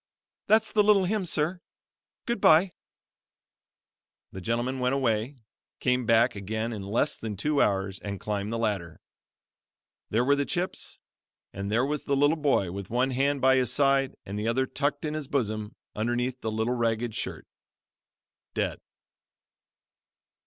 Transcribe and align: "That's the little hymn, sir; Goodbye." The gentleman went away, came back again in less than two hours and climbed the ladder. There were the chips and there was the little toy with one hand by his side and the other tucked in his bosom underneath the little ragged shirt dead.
"That's 0.47 0.71
the 0.71 0.81
little 0.81 1.05
hymn, 1.05 1.27
sir; 1.27 1.61
Goodbye." 2.25 2.71
The 4.31 4.41
gentleman 4.41 4.79
went 4.79 4.95
away, 4.95 5.35
came 5.79 6.07
back 6.07 6.35
again 6.35 6.73
in 6.73 6.81
less 6.81 7.15
than 7.15 7.37
two 7.37 7.61
hours 7.61 7.99
and 7.99 8.19
climbed 8.19 8.51
the 8.51 8.57
ladder. 8.57 8.99
There 10.09 10.25
were 10.25 10.35
the 10.35 10.43
chips 10.43 10.97
and 11.53 11.71
there 11.71 11.85
was 11.85 12.05
the 12.05 12.15
little 12.17 12.41
toy 12.41 12.71
with 12.71 12.89
one 12.89 13.11
hand 13.11 13.41
by 13.41 13.57
his 13.57 13.71
side 13.71 14.15
and 14.25 14.39
the 14.39 14.47
other 14.47 14.65
tucked 14.65 15.05
in 15.05 15.13
his 15.13 15.27
bosom 15.27 15.75
underneath 15.95 16.41
the 16.41 16.49
little 16.51 16.73
ragged 16.73 17.13
shirt 17.13 17.45
dead. 18.55 18.79